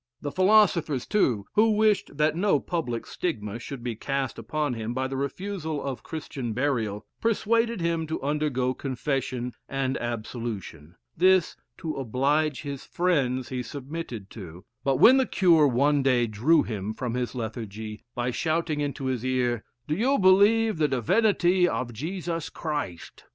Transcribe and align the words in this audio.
The 0.19 0.31
philosophers, 0.31 1.05
too, 1.05 1.45
who 1.53 1.73
wished 1.75 2.17
that 2.17 2.35
no 2.35 2.59
public 2.59 3.05
stigma 3.05 3.59
should 3.59 3.83
be 3.83 3.95
cast 3.95 4.39
upon 4.39 4.73
him 4.73 4.95
by 4.95 5.05
the 5.07 5.15
refusal 5.15 5.79
of 5.79 6.01
Christian 6.01 6.53
burial, 6.53 7.05
persuaded 7.21 7.81
him 7.81 8.07
to 8.07 8.19
undergo 8.23 8.73
confession 8.73 9.53
and 9.69 9.99
absolution. 9.99 10.95
This, 11.15 11.55
to 11.77 11.93
oblige 11.97 12.63
his 12.63 12.83
friends, 12.83 13.49
he 13.49 13.61
submitted 13.61 14.31
to; 14.31 14.65
but 14.83 14.95
when 14.95 15.17
the 15.17 15.27
cure 15.27 15.67
one 15.67 16.01
day 16.01 16.25
drew 16.25 16.63
him 16.63 16.95
from 16.95 17.13
his 17.13 17.35
lethargy 17.35 18.03
by 18.15 18.31
shouting 18.31 18.79
into 18.81 19.05
his 19.05 19.23
ear, 19.23 19.63
"Do 19.87 19.93
you 19.93 20.17
believe 20.17 20.79
the 20.79 20.87
divinity 20.87 21.67
of 21.67 21.93
Jesus 21.93 22.49
Christ?" 22.49 23.25